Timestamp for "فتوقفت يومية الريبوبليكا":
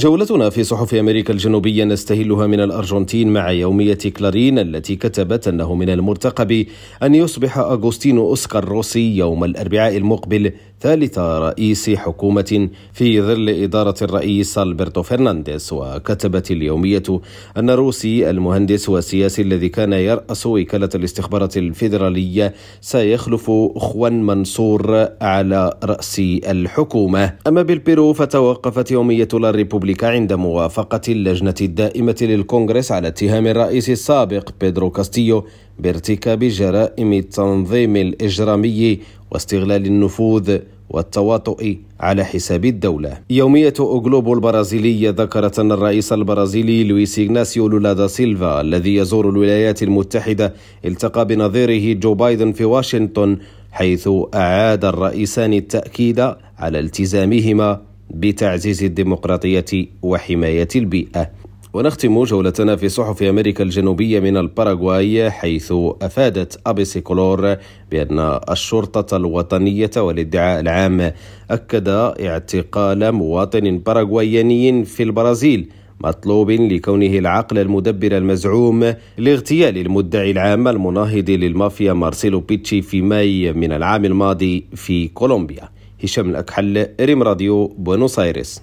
28.12-30.08